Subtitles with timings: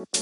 [0.00, 0.16] Kembali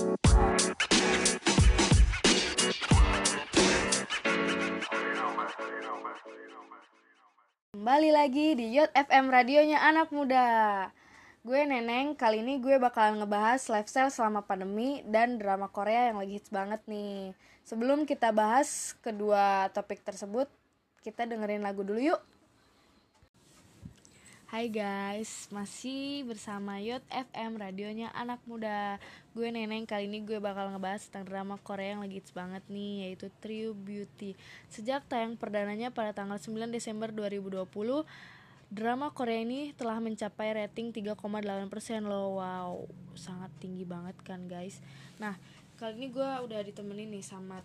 [8.10, 10.46] lagi di Yot FM radionya anak muda.
[11.46, 16.42] Gue Neneng, kali ini gue bakalan ngebahas lifestyle selama pandemi dan drama Korea yang lagi
[16.42, 17.30] hits banget nih.
[17.62, 20.50] Sebelum kita bahas kedua topik tersebut,
[21.06, 22.18] kita dengerin lagu dulu yuk
[24.48, 28.96] Hai guys, masih bersama Yot FM radionya anak muda.
[29.36, 33.04] Gue Neneng, kali ini gue bakal ngebahas tentang drama Korea yang lagi hits banget nih
[33.04, 34.40] Yaitu True Beauty.
[34.72, 37.68] Sejak tayang perdananya pada tanggal 9 Desember 2020
[38.72, 42.40] Drama Korea ini telah mencapai rating 3,8% loh.
[42.40, 42.88] Wow,
[43.20, 44.80] sangat tinggi banget kan guys?
[45.20, 45.36] Nah,
[45.76, 47.60] kali ini gue udah ditemenin nih sama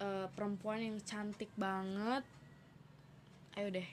[0.00, 2.24] uh, perempuan yang cantik banget.
[3.60, 3.88] Ayo deh,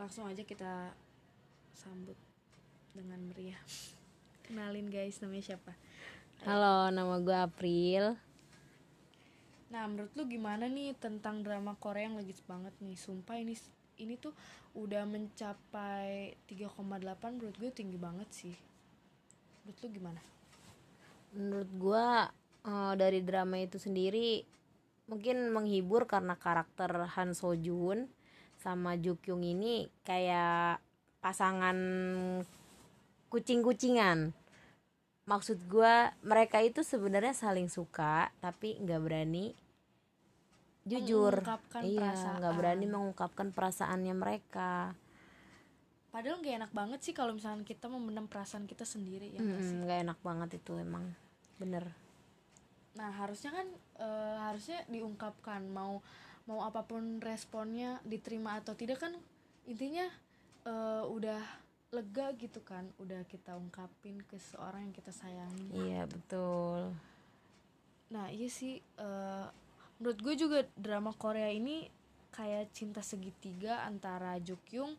[0.00, 1.03] langsung aja kita
[1.74, 2.14] sambut
[2.94, 3.58] dengan meriah.
[4.46, 5.74] Kenalin guys namanya siapa?
[6.46, 8.04] Halo, nama gue April.
[9.74, 12.94] nah menurut lu gimana nih tentang drama Korea yang lagi banget nih?
[12.94, 13.58] Sumpah ini
[13.98, 14.30] ini tuh
[14.78, 16.78] udah mencapai 3,8
[17.34, 18.54] menurut gue tinggi banget sih.
[19.66, 20.20] Menurut lu gimana?
[21.34, 22.06] Menurut gue
[22.70, 24.46] eh, dari drama itu sendiri
[25.10, 28.06] mungkin menghibur karena karakter Han So Jun
[28.62, 30.80] sama Ju Kyung ini kayak
[31.24, 31.72] pasangan
[33.32, 34.36] kucing-kucingan.
[35.24, 39.56] Maksud gue mereka itu sebenarnya saling suka tapi nggak berani
[40.84, 41.40] jujur.
[41.80, 44.92] Iya, nggak berani mengungkapkan perasaannya mereka.
[46.14, 49.74] padahal gak enak banget sih kalau misalnya kita memendam perasaan kita sendiri ya nggak sih?
[49.74, 51.10] Mm-mm, nggak enak banget itu emang
[51.58, 51.90] bener.
[52.94, 53.66] nah harusnya kan
[53.98, 55.98] eh, harusnya diungkapkan mau
[56.46, 59.10] mau apa pun responnya diterima atau tidak kan
[59.66, 60.06] intinya
[60.64, 61.42] eh, udah
[61.94, 65.70] lega gitu kan udah kita ungkapin ke seorang yang kita sayangi.
[65.70, 66.92] Iya betul.
[68.12, 69.46] nah iya sih eh,
[69.98, 71.88] menurut gue juga drama Korea ini
[72.30, 74.94] kayak cinta segitiga antara Jukyung,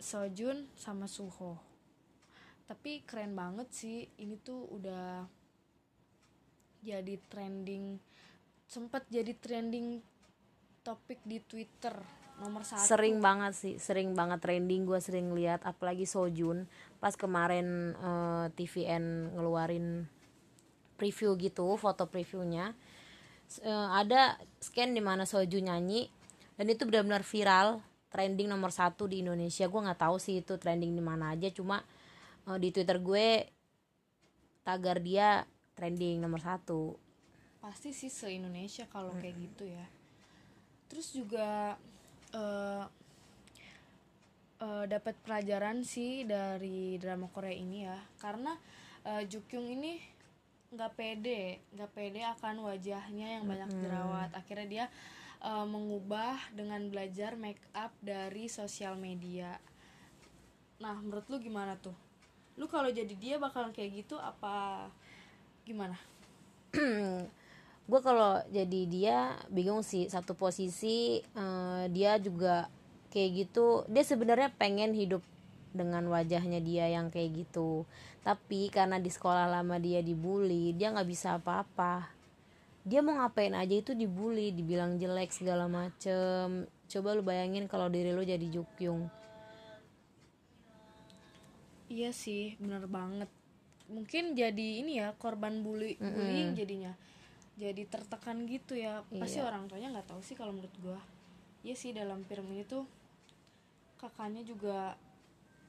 [0.00, 1.74] Sojun sama Suho
[2.64, 5.28] tapi keren banget sih ini tuh udah
[6.80, 8.00] jadi trending
[8.64, 10.00] sempat jadi trending
[10.80, 16.06] topik di Twitter nomor satu Sering banget sih, sering banget trending gue sering lihat apalagi
[16.08, 16.66] Sojun
[16.98, 20.08] pas kemarin eh, TVN ngeluarin
[20.98, 22.74] preview gitu, foto previewnya.
[23.62, 26.10] Eh, ada scan di mana Sojun nyanyi
[26.58, 29.66] dan itu benar-benar viral, trending nomor satu di Indonesia.
[29.66, 31.82] Gue nggak tahu sih itu trending di mana aja, cuma
[32.50, 33.26] eh, di Twitter gue
[34.64, 35.44] tagar dia
[35.76, 36.96] trending nomor satu.
[37.64, 39.88] pasti sih se Indonesia kalau kayak gitu ya
[40.94, 41.80] terus juga
[42.34, 42.84] eh
[44.60, 47.98] eh, dapat pelajaran sih dari drama Korea ini ya.
[48.18, 48.52] Karena
[49.06, 50.12] eh, Jukyung ini
[50.74, 54.30] nggak pede nggak pede akan wajahnya yang banyak jerawat.
[54.34, 54.86] Akhirnya dia
[55.40, 59.56] eh, mengubah dengan belajar make up dari sosial media.
[60.82, 61.94] Nah menurut lu gimana tuh?
[62.58, 64.86] Lu kalau jadi dia bakal kayak gitu apa
[65.64, 65.96] gimana
[67.84, 69.16] gue kalau jadi dia
[69.52, 70.08] bingung sih.
[70.08, 72.68] Satu posisi eh, dia juga
[73.12, 73.84] kayak gitu.
[73.92, 75.20] Dia sebenarnya pengen hidup
[75.74, 77.82] dengan wajahnya dia yang kayak gitu.
[78.22, 82.08] Tapi karena di sekolah lama dia dibully dia nggak bisa apa-apa.
[82.84, 86.68] Dia mau ngapain aja itu dibully dibilang jelek segala macem.
[86.88, 89.08] Coba lu bayangin kalau diri lu jadi Jukyung.
[91.88, 93.28] Iya sih, bener banget.
[93.88, 96.96] Mungkin jadi ini ya korban bully bullying jadinya.
[97.54, 99.06] Jadi tertekan gitu ya.
[99.14, 99.46] Pasti Iya.
[99.46, 101.00] orang tuanya nggak tahu sih kalau menurut gua.
[101.64, 102.84] Iya sih dalam film ini tuh
[103.96, 104.98] kakaknya juga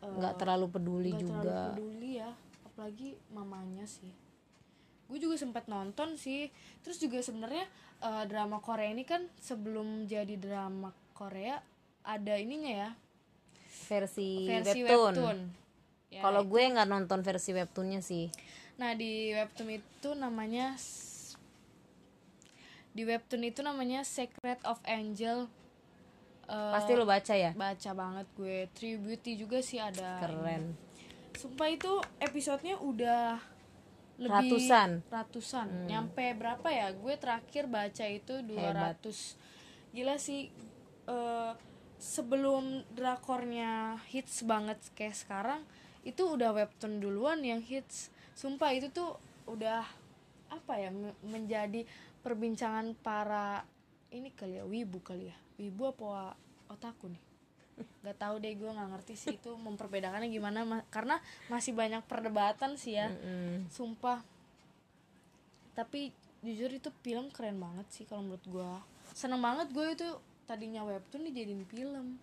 [0.03, 2.31] eh, nggak terlalu peduli nggak juga terlalu peduli ya,
[2.67, 4.11] apalagi mamanya sih.
[5.05, 6.49] Gue juga sempat nonton sih.
[6.81, 7.63] Terus juga sebenarnya
[8.03, 11.61] eh, drama Korea ini kan sebelum jadi drama Korea
[12.05, 12.89] ada ininya ya,
[13.89, 15.39] versi, versi webtoon, webtoon.
[16.13, 18.29] Ya, kalau gue nggak nonton versi webtoonnya sih
[18.75, 20.75] Nah di webtoon itu namanya
[22.95, 25.51] di webtoon itu namanya Secret of Angel.
[26.47, 28.57] Eh, pasti lu baca ya baca banget gue.
[28.71, 30.23] True Beauty juga sih ada.
[30.23, 30.79] keren
[31.35, 31.91] Sumpah itu
[32.23, 33.35] episodenya udah
[34.15, 35.03] lebih Ratusan.
[35.03, 35.11] Hmm.
[35.11, 35.67] Ratusan.
[35.91, 36.95] Nyampe berapa ya?
[36.95, 39.35] Gue terakhir baca itu 200.
[39.91, 40.47] Gila sih
[41.05, 41.51] eh,
[41.99, 45.61] sebelum drakornya hits banget kayak sekarang
[46.07, 48.13] itu udah webtoon duluan yang hits.
[48.31, 49.19] Sumpah itu tuh
[49.51, 49.83] udah
[50.47, 51.83] apa ya me- menjadi
[52.25, 53.61] perbincangan para
[54.09, 55.37] ini kali ya wibu kali ya.
[55.61, 56.33] Wibu apa
[56.73, 57.21] otaku nih?
[58.01, 61.21] Nggak tahu deh gue nggak ngerti sih itu memperbedakannya gimana ma- karena
[61.53, 63.13] masih banyak perdebatan sih ya.
[63.13, 63.69] Mm-mm.
[63.69, 64.25] sumpah.
[65.77, 66.09] Tapi
[66.41, 68.71] jujur itu film keren banget sih kalau menurut gue
[69.13, 70.09] seneng banget gue itu
[70.49, 72.17] tadinya webtoon dijadiin film.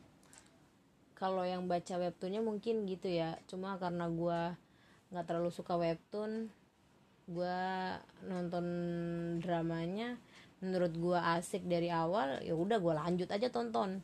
[1.14, 3.38] Kalau yang baca webtoonnya mungkin gitu ya.
[3.46, 4.58] Cuma karena gua
[5.14, 6.50] nggak terlalu suka webtoon
[7.30, 8.66] gua nonton
[9.38, 10.18] dramanya
[10.62, 14.02] menurut gua asik dari awal ya udah gua lanjut aja tonton.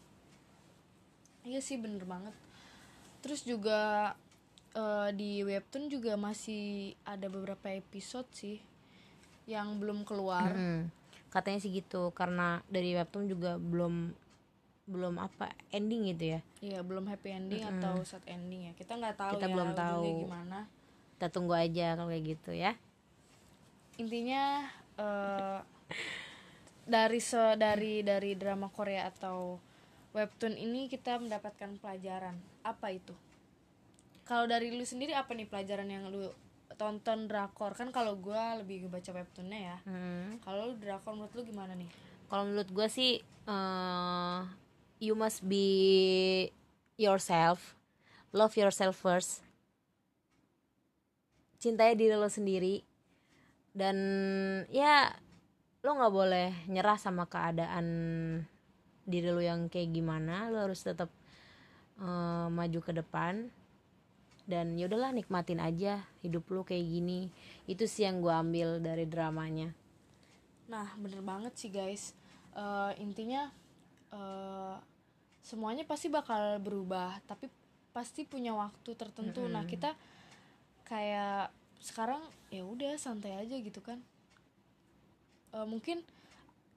[1.47, 2.35] Iya sih bener banget.
[3.23, 4.13] Terus juga
[4.75, 8.59] eh, di webtoon juga masih ada beberapa episode sih
[9.49, 10.53] yang belum keluar.
[10.53, 10.93] Hmm,
[11.33, 14.13] katanya sih gitu karena dari webtoon juga belum
[14.89, 16.41] belum apa ending gitu ya?
[16.65, 18.73] Iya belum happy ending atau sad ending ya.
[18.75, 20.05] Kita nggak tahu Kita ya belum tahu.
[20.27, 20.59] gimana.
[21.17, 22.73] Kita tunggu aja kalau kayak gitu ya
[23.99, 24.65] intinya
[24.97, 25.59] eh,
[26.89, 29.61] dari se dari dari drama Korea atau
[30.17, 32.39] webtoon ini kita mendapatkan pelajaran.
[32.65, 33.13] Apa itu?
[34.25, 36.33] Kalau dari lu sendiri apa nih pelajaran yang lu
[36.81, 37.77] tonton drakor?
[37.77, 39.77] Kan kalau gua lebih baca webtoonnya ya.
[39.85, 40.41] Hmm.
[40.41, 41.91] kalau lu drakor menurut lu gimana nih?
[42.29, 44.41] Kalau menurut gue sih eh,
[45.01, 45.69] you must be
[46.97, 47.77] yourself.
[48.33, 49.45] Love yourself first.
[51.59, 52.88] Cintai diri lo sendiri
[53.79, 53.97] dan
[54.75, 55.15] ya
[55.87, 57.87] lo nggak boleh nyerah sama keadaan
[59.07, 60.51] diri lo yang kayak gimana.
[60.51, 61.09] Lo harus tetap
[62.03, 63.55] eh, maju ke depan.
[64.49, 67.31] Dan ya udahlah nikmatin aja hidup lo kayak gini.
[67.71, 69.71] Itu sih yang gue ambil dari dramanya.
[70.67, 72.19] Nah, bener banget sih guys.
[72.59, 73.47] Eh, intinya
[74.11, 74.77] eh,
[75.47, 77.47] semuanya pasti bakal berubah, tapi
[77.95, 79.47] pasti punya waktu tertentu.
[79.47, 79.95] Nah, kita
[80.89, 84.03] kayak sekarang ya udah santai aja gitu kan.
[85.55, 86.03] Eh, mungkin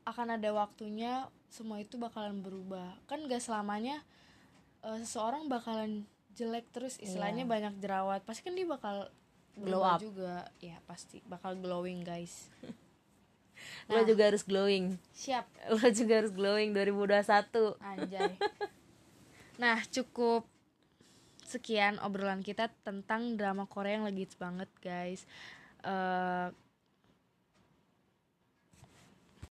[0.07, 2.97] akan ada waktunya semua itu bakalan berubah.
[3.05, 4.01] Kan gak selamanya
[4.85, 8.23] eh, seseorang bakalan jelek terus istilahnya banyak jerawat.
[8.23, 9.11] Pasti kan dia bakal
[9.51, 9.99] Glow up.
[9.99, 10.47] juga.
[10.63, 12.47] Ya, pasti bakal glowing, guys.
[13.91, 15.45] lo juga harus glowing Siap.
[15.69, 18.33] lo juga harus glowing 2021 Anjay.
[19.61, 20.49] Nah, cukup
[21.51, 25.27] sekian obrolan kita tentang drama Korea yang lagi banget, guys.
[25.83, 26.49] Eh,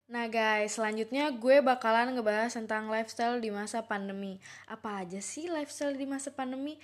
[0.09, 4.41] Nah guys, selanjutnya gue bakalan ngebahas tentang lifestyle di masa pandemi.
[4.65, 6.81] Apa aja sih lifestyle di masa pandemi?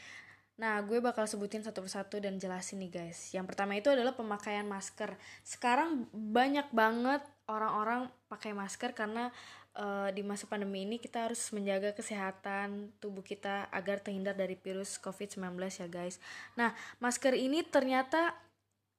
[0.54, 3.32] Nah, gue bakal sebutin satu persatu dan jelasin nih guys.
[3.32, 5.16] Yang pertama itu adalah pemakaian masker.
[5.40, 9.32] Sekarang banyak banget orang-orang pakai masker karena
[9.76, 14.96] eh, di masa pandemi ini kita harus menjaga kesehatan tubuh kita agar terhindar dari virus
[15.02, 16.16] COVID-19 ya guys.
[16.58, 18.34] Nah, masker ini ternyata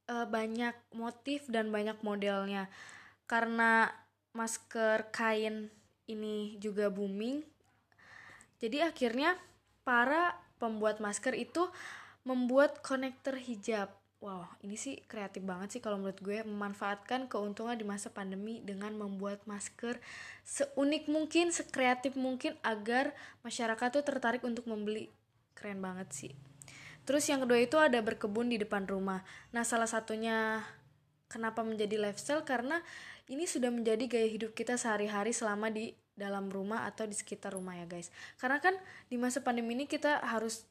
[0.08, 2.70] eh, banyak motif dan banyak modelnya.
[3.26, 3.90] Karena
[4.36, 5.72] masker kain
[6.06, 7.42] ini juga booming,
[8.60, 9.36] jadi akhirnya
[9.84, 11.68] para pembuat masker itu
[12.26, 13.94] membuat konektor hijab.
[14.26, 18.90] Wow, ini sih kreatif banget sih kalau menurut gue memanfaatkan keuntungan di masa pandemi dengan
[18.98, 20.02] membuat masker
[20.42, 23.14] seunik mungkin, sekreatif mungkin agar
[23.46, 25.14] masyarakat tuh tertarik untuk membeli.
[25.54, 26.34] Keren banget sih.
[27.06, 29.22] Terus yang kedua itu ada berkebun di depan rumah.
[29.54, 30.66] Nah, salah satunya
[31.30, 32.82] kenapa menjadi lifestyle karena
[33.30, 37.78] ini sudah menjadi gaya hidup kita sehari-hari selama di dalam rumah atau di sekitar rumah
[37.78, 38.10] ya guys.
[38.42, 38.74] Karena kan
[39.06, 40.66] di masa pandemi ini kita harus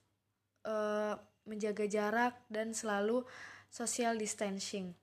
[0.66, 3.24] eh, menjaga jarak dan selalu
[3.68, 4.96] social distancing.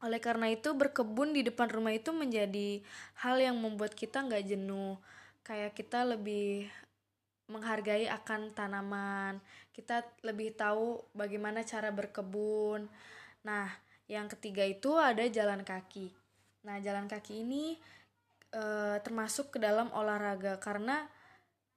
[0.00, 2.80] Oleh karena itu berkebun di depan rumah itu menjadi
[3.20, 4.96] hal yang membuat kita nggak jenuh.
[5.44, 6.72] Kayak kita lebih
[7.52, 9.44] menghargai akan tanaman.
[9.76, 12.88] Kita lebih tahu bagaimana cara berkebun.
[13.44, 13.68] Nah,
[14.08, 16.08] yang ketiga itu ada jalan kaki.
[16.64, 17.76] Nah, jalan kaki ini
[18.56, 21.04] eh, termasuk ke dalam olahraga karena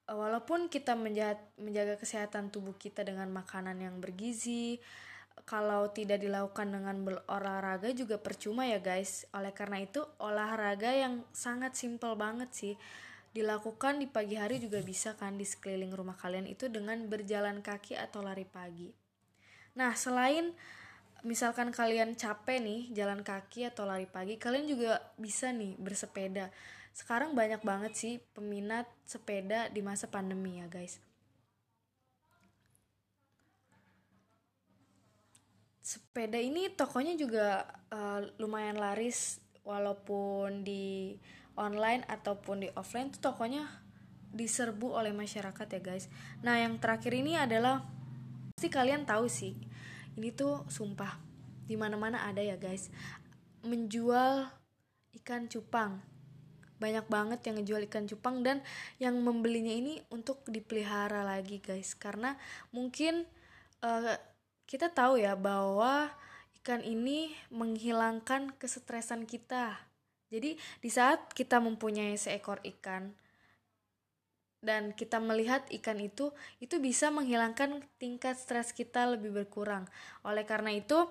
[0.10, 4.80] walaupun kita menjaga, menjaga kesehatan tubuh kita dengan makanan yang bergizi,
[5.44, 9.26] kalau tidak dilakukan dengan berolahraga juga percuma ya guys.
[9.34, 12.76] Oleh karena itu, olahraga yang sangat simpel banget sih
[13.34, 17.98] dilakukan di pagi hari juga bisa kan di sekeliling rumah kalian itu dengan berjalan kaki
[17.98, 18.94] atau lari pagi.
[19.74, 20.54] Nah, selain
[21.26, 26.54] misalkan kalian capek nih jalan kaki atau lari pagi, kalian juga bisa nih bersepeda.
[26.94, 31.02] Sekarang banyak banget sih peminat sepeda di masa pandemi ya, guys.
[35.84, 41.18] Sepeda ini tokonya juga eh, lumayan laris walaupun di
[41.60, 43.68] online ataupun di offline tuh tokonya
[44.34, 46.08] diserbu oleh masyarakat ya, guys.
[46.46, 47.84] Nah, yang terakhir ini adalah
[48.64, 49.60] pasti kalian tahu sih
[50.16, 51.20] ini tuh sumpah
[51.68, 52.88] di mana mana ada ya guys
[53.60, 54.48] menjual
[55.20, 56.00] ikan cupang
[56.84, 58.60] banyak banget yang ngejual ikan cupang dan
[59.00, 62.36] yang membelinya ini untuk dipelihara lagi guys karena
[62.76, 63.24] mungkin
[63.80, 64.20] eh,
[64.68, 66.12] kita tahu ya bahwa
[66.64, 69.80] ikan ini menghilangkan kesetresan kita.
[70.32, 73.14] Jadi di saat kita mempunyai seekor ikan
[74.64, 76.32] dan kita melihat ikan itu
[76.64, 79.86] itu bisa menghilangkan tingkat stres kita lebih berkurang.
[80.24, 81.06] Oleh karena itu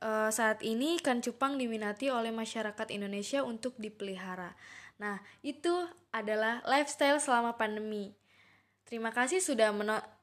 [0.00, 4.56] eh, saat ini ikan cupang diminati oleh masyarakat Indonesia untuk dipelihara.
[4.98, 5.72] Nah, itu
[6.14, 8.14] adalah lifestyle selama pandemi.
[8.86, 10.14] Terima kasih sudah menonton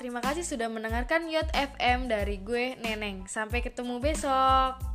[0.00, 3.28] Terima kasih sudah mendengarkan Yot FM dari gue Neneng.
[3.28, 4.89] Sampai ketemu besok.